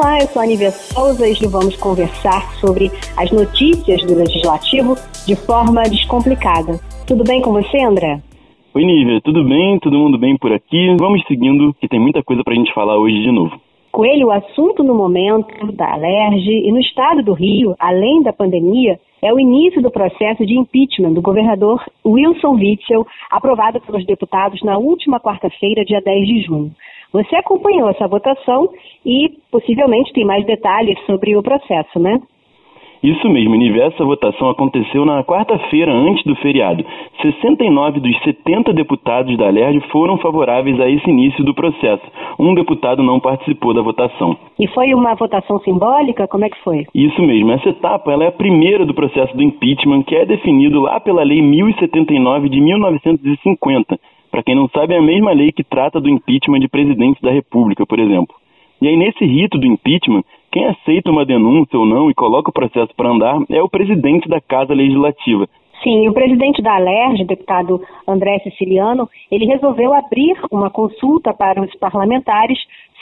[0.00, 4.94] Olá, eu sou a Nívia Souza e vamos conversar sobre as notícias do Legislativo
[5.26, 6.80] de forma descomplicada.
[7.06, 8.18] Tudo bem com você, André?
[8.72, 9.78] Oi, Nívia, tudo bem?
[9.78, 10.96] Todo mundo bem por aqui?
[10.98, 13.60] Vamos seguindo, que tem muita coisa para a gente falar hoje de novo.
[13.92, 18.98] Coelho, o assunto no momento da Alerj e no estado do Rio, além da pandemia,
[19.20, 24.78] é o início do processo de impeachment do governador Wilson Witzel, aprovado pelos deputados na
[24.78, 26.72] última quarta-feira, dia 10 de junho.
[27.12, 28.68] Você acompanhou essa votação
[29.04, 32.20] e possivelmente tem mais detalhes sobre o processo, né?
[33.02, 36.84] Isso mesmo, Nive, essa votação aconteceu na quarta-feira, antes do feriado.
[37.22, 42.02] 69 dos 70 deputados da LERJ foram favoráveis a esse início do processo.
[42.38, 44.36] Um deputado não participou da votação.
[44.58, 46.28] E foi uma votação simbólica?
[46.28, 46.86] Como é que foi?
[46.94, 51.00] Isso mesmo, essa etapa é a primeira do processo do impeachment, que é definido lá
[51.00, 53.98] pela Lei 1079 de 1950.
[54.30, 57.30] Para quem não sabe, é a mesma lei que trata do impeachment de presidente da
[57.30, 58.34] República, por exemplo.
[58.80, 62.52] E aí, nesse rito do impeachment, quem aceita uma denúncia ou não e coloca o
[62.52, 65.46] processo para andar é o presidente da Casa Legislativa.
[65.82, 71.74] Sim, o presidente da ALERJ, deputado André Siciliano, ele resolveu abrir uma consulta para os
[71.76, 72.58] parlamentares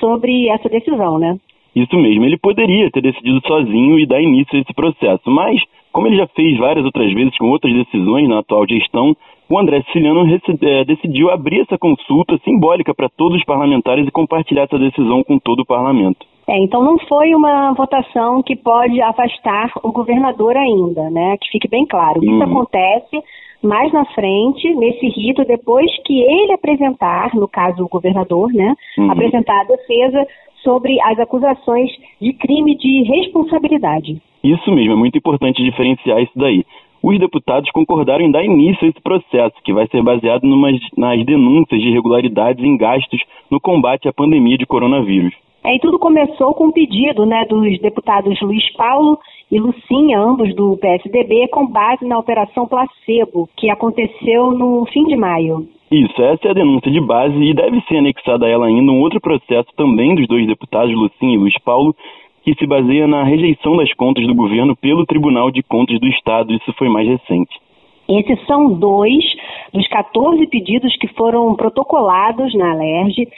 [0.00, 1.38] sobre essa decisão, né?
[1.74, 6.06] Isso mesmo, ele poderia ter decidido sozinho e dar início a esse processo, mas, como
[6.06, 9.16] ele já fez várias outras vezes com outras decisões na atual gestão,
[9.52, 10.24] o André Siciliano
[10.62, 15.38] é, decidiu abrir essa consulta simbólica para todos os parlamentares e compartilhar essa decisão com
[15.38, 16.24] todo o parlamento.
[16.48, 21.36] É, então não foi uma votação que pode afastar o governador ainda, né?
[21.36, 22.24] Que fique bem claro.
[22.24, 22.42] Isso uhum.
[22.42, 23.22] acontece
[23.62, 29.10] mais na frente, nesse rito, depois que ele apresentar, no caso o governador, né, uhum.
[29.10, 30.26] apresentar a defesa
[30.64, 34.20] sobre as acusações de crime de responsabilidade.
[34.42, 36.64] Isso mesmo, é muito importante diferenciar isso daí
[37.02, 41.24] os deputados concordaram em dar início a esse processo, que vai ser baseado numas, nas
[41.24, 45.34] denúncias de irregularidades em gastos no combate à pandemia de coronavírus.
[45.64, 49.18] É, e tudo começou com um pedido né, dos deputados Luiz Paulo
[49.50, 55.14] e Lucinha, ambos do PSDB, com base na Operação Placebo, que aconteceu no fim de
[55.14, 55.68] maio.
[55.90, 59.00] Isso, essa é a denúncia de base e deve ser anexada a ela ainda um
[59.00, 61.94] outro processo também dos dois deputados, Lucinha e Luiz Paulo,
[62.42, 66.52] que se baseia na rejeição das contas do governo pelo Tribunal de Contas do Estado.
[66.52, 67.54] Isso foi mais recente.
[68.08, 69.24] Esses são dois
[69.72, 73.28] dos 14 pedidos que foram protocolados na Alerj,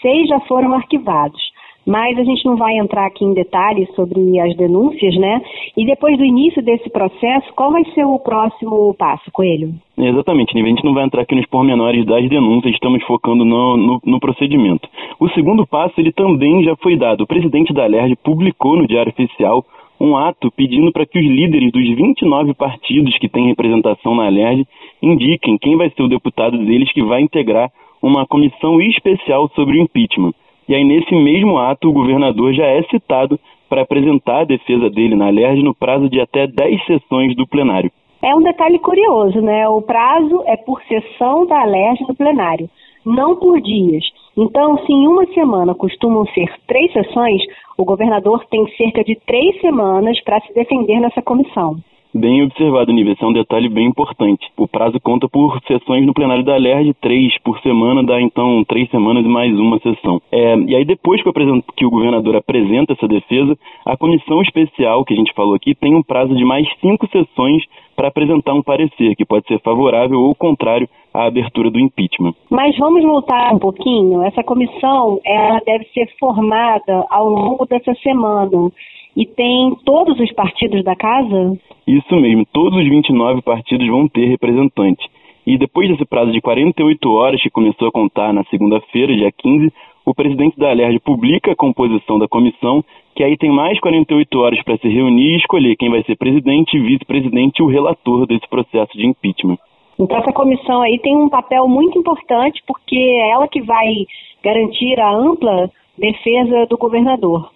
[0.00, 1.51] seis já foram arquivados
[1.86, 5.42] mas a gente não vai entrar aqui em detalhes sobre as denúncias, né?
[5.76, 9.74] E depois do início desse processo, qual vai ser o próximo passo, Coelho?
[9.98, 14.00] Exatamente, a gente não vai entrar aqui nos pormenores das denúncias, estamos focando no, no,
[14.04, 14.88] no procedimento.
[15.20, 17.22] O segundo passo, ele também já foi dado.
[17.22, 19.64] O presidente da LERJ publicou no Diário Oficial
[20.00, 24.66] um ato pedindo para que os líderes dos 29 partidos que têm representação na LERJ
[25.00, 27.70] indiquem quem vai ser o deputado deles que vai integrar
[28.02, 30.34] uma comissão especial sobre o impeachment.
[30.68, 35.14] E aí, nesse mesmo ato, o governador já é citado para apresentar a defesa dele
[35.14, 37.90] na LERJ no prazo de até 10 sessões do plenário.
[38.22, 39.68] É um detalhe curioso, né?
[39.68, 42.70] O prazo é por sessão da LERJ no plenário,
[43.04, 44.04] não por dias.
[44.36, 47.42] Então, se em uma semana costumam ser três sessões,
[47.76, 51.76] o governador tem cerca de três semanas para se defender nessa comissão.
[52.14, 53.14] Bem observado, Nível.
[53.14, 54.46] Esse é um detalhe bem importante.
[54.58, 58.90] O prazo conta por sessões no plenário da LERJ, três por semana, dá então três
[58.90, 60.20] semanas e mais uma sessão.
[60.30, 61.32] É, e aí, depois que
[61.74, 63.56] que o governador apresenta essa defesa,
[63.86, 67.64] a comissão especial que a gente falou aqui tem um prazo de mais cinco sessões
[67.96, 72.34] para apresentar um parecer, que pode ser favorável ou contrário à abertura do impeachment.
[72.50, 74.22] Mas vamos voltar um pouquinho.
[74.22, 78.70] Essa comissão ela deve ser formada ao longo dessa semana.
[79.16, 81.58] E tem todos os partidos da casa?
[81.86, 85.04] Isso mesmo, todos os 29 partidos vão ter representante.
[85.46, 89.72] E depois desse prazo de 48 horas, que começou a contar na segunda-feira, dia 15,
[90.06, 92.84] o presidente da Alerj publica a composição da comissão,
[93.14, 96.78] que aí tem mais 48 horas para se reunir e escolher quem vai ser presidente,
[96.78, 99.58] vice-presidente e o relator desse processo de impeachment.
[99.98, 104.06] Então essa comissão aí tem um papel muito importante porque é ela que vai
[104.42, 107.50] garantir a ampla defesa do governador.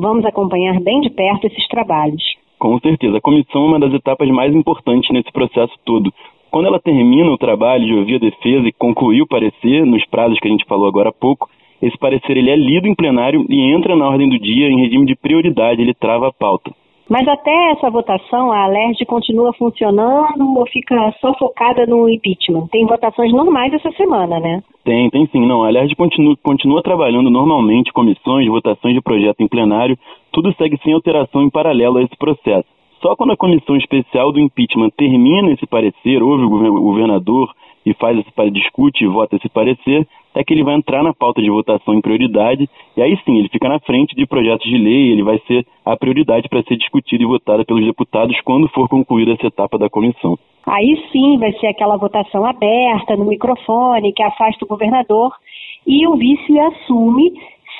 [0.00, 2.22] Vamos acompanhar bem de perto esses trabalhos.
[2.58, 3.18] Com certeza.
[3.18, 6.10] A comissão é uma das etapas mais importantes nesse processo todo.
[6.50, 10.40] Quando ela termina o trabalho de ouvir a defesa e concluir o parecer, nos prazos
[10.40, 11.50] que a gente falou agora há pouco,
[11.82, 15.04] esse parecer ele é lido em plenário e entra na ordem do dia em regime
[15.04, 16.72] de prioridade, ele trava a pauta.
[17.10, 22.68] Mas até essa votação, a Alerj continua funcionando ou fica só focada no impeachment?
[22.68, 24.62] Tem votações normais essa semana, né?
[24.84, 25.44] Tem, tem sim.
[25.44, 29.98] Não, a Alerj continua, continua trabalhando normalmente, comissões, votações de projeto em plenário,
[30.30, 32.68] tudo segue sem alteração em paralelo a esse processo.
[33.02, 37.50] Só quando a comissão especial do impeachment termina esse parecer, ouve o governador
[37.84, 41.42] e faz esse discute e vota esse parecer, é que ele vai entrar na pauta
[41.42, 45.10] de votação em prioridade, e aí sim, ele fica na frente de projetos de lei,
[45.10, 49.32] ele vai ser a prioridade para ser discutido e votado pelos deputados quando for concluída
[49.32, 50.38] essa etapa da comissão.
[50.66, 55.32] Aí sim vai ser aquela votação aberta, no microfone, que afasta o governador,
[55.86, 57.32] e o vice assume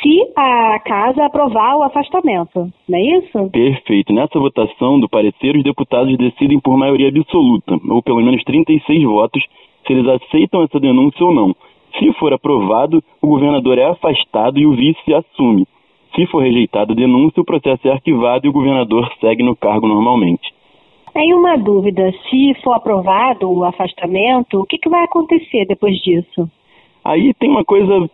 [0.02, 3.50] se a casa aprovar o afastamento, não é isso?
[3.50, 4.12] Perfeito.
[4.12, 9.42] Nessa votação do parecer, os deputados decidem por maioria absoluta, ou pelo menos 36 votos,
[9.86, 11.54] se eles aceitam essa denúncia ou não.
[12.00, 15.66] Se for aprovado, o governador é afastado e o vice assume.
[16.16, 19.86] Se for rejeitada a denúncia, o processo é arquivado e o governador segue no cargo
[19.86, 20.52] normalmente.
[21.12, 26.48] Tem uma dúvida: se for aprovado o afastamento, o que, que vai acontecer depois disso?
[27.04, 28.10] Aí tem uma coisa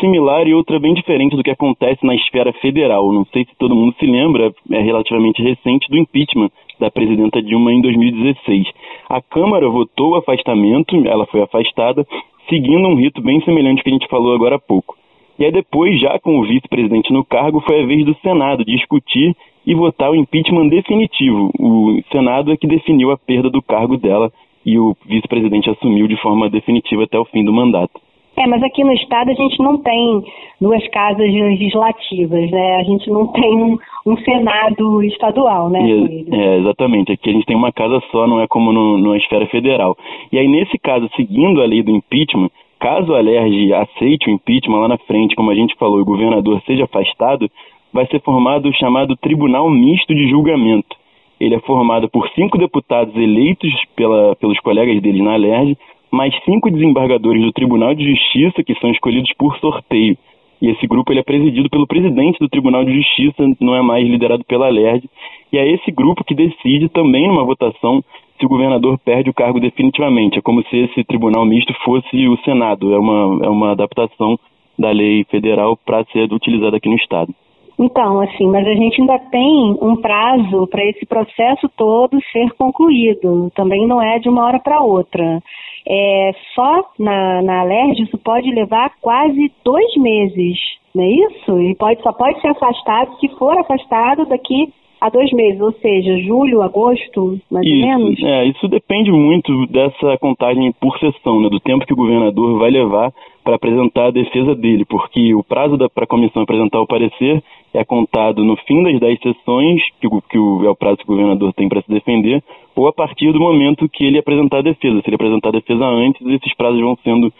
[0.00, 3.12] similar e outra bem diferente do que acontece na esfera federal.
[3.12, 7.72] Não sei se todo mundo se lembra, é relativamente recente, do impeachment da presidenta Dilma
[7.72, 8.66] em 2016.
[9.08, 12.06] A Câmara votou o afastamento, ela foi afastada,
[12.50, 14.96] seguindo um rito bem semelhante ao que a gente falou agora há pouco.
[15.38, 19.34] E aí depois, já com o vice-presidente no cargo, foi a vez do Senado discutir
[19.66, 21.50] e votar o impeachment definitivo.
[21.58, 24.30] O Senado é que definiu a perda do cargo dela
[24.66, 27.98] e o vice-presidente assumiu de forma definitiva até o fim do mandato.
[28.36, 30.22] É, mas aqui no estado a gente não tem
[30.60, 32.76] duas casas legislativas, né?
[32.76, 35.80] A gente não tem um, um senado estadual, né?
[35.80, 37.12] É, é, exatamente.
[37.12, 39.96] Aqui a gente tem uma casa só, não é como no, na esfera federal.
[40.32, 44.78] E aí, nesse caso, seguindo a lei do impeachment, caso a Alerj aceite o impeachment
[44.78, 47.50] lá na frente, como a gente falou, e o governador seja afastado,
[47.92, 50.96] vai ser formado o chamado Tribunal Misto de Julgamento.
[51.38, 55.76] Ele é formado por cinco deputados eleitos pela, pelos colegas dele na Alerj,
[56.10, 60.16] mais cinco desembargadores do Tribunal de Justiça, que são escolhidos por sorteio.
[60.60, 64.06] E esse grupo ele é presidido pelo presidente do Tribunal de Justiça, não é mais
[64.06, 65.08] liderado pela LERD.
[65.52, 68.04] E é esse grupo que decide também numa votação
[68.38, 70.38] se o governador perde o cargo definitivamente.
[70.38, 72.92] É como se esse tribunal misto fosse o Senado.
[72.92, 74.38] É uma, é uma adaptação
[74.78, 77.34] da lei federal para ser utilizada aqui no Estado.
[77.78, 83.50] Então, assim, mas a gente ainda tem um prazo para esse processo todo ser concluído.
[83.54, 85.42] Também não é de uma hora para outra.
[85.86, 90.58] É, só na, na alergia isso pode levar quase dois meses,
[90.94, 91.60] não é isso?
[91.60, 96.18] E pode, só pode ser afastado se for afastado daqui a dois meses, ou seja,
[96.18, 98.22] julho, agosto, mais isso, ou menos?
[98.22, 102.70] É, isso depende muito dessa contagem por sessão, né, do tempo que o governador vai
[102.70, 103.10] levar
[103.42, 107.42] para apresentar a defesa dele, porque o prazo para a comissão apresentar o parecer
[107.72, 111.14] é contado no fim das dez sessões, que, que o, é o prazo que o
[111.14, 112.42] governador tem para se defender,
[112.74, 115.00] ou a partir do momento que ele apresentar a defesa.
[115.00, 117.32] Se ele apresentar a defesa antes, esses prazos vão sendo,